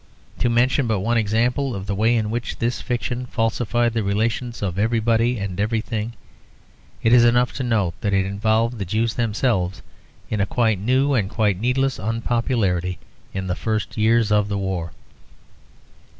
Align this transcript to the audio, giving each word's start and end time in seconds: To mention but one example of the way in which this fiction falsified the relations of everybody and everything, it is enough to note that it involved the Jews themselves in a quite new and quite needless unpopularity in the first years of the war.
To 0.39 0.49
mention 0.49 0.87
but 0.87 1.01
one 1.01 1.17
example 1.19 1.75
of 1.75 1.85
the 1.85 1.93
way 1.93 2.15
in 2.15 2.31
which 2.31 2.57
this 2.57 2.81
fiction 2.81 3.27
falsified 3.27 3.93
the 3.93 4.01
relations 4.01 4.63
of 4.63 4.79
everybody 4.79 5.37
and 5.37 5.59
everything, 5.59 6.13
it 7.03 7.13
is 7.13 7.23
enough 7.23 7.53
to 7.57 7.63
note 7.63 7.93
that 8.01 8.11
it 8.11 8.25
involved 8.25 8.79
the 8.79 8.83
Jews 8.85 9.13
themselves 9.13 9.83
in 10.27 10.41
a 10.41 10.47
quite 10.47 10.79
new 10.79 11.13
and 11.13 11.29
quite 11.29 11.61
needless 11.61 11.99
unpopularity 11.99 12.97
in 13.35 13.45
the 13.45 13.53
first 13.55 13.95
years 13.95 14.31
of 14.31 14.47
the 14.47 14.57
war. 14.57 14.91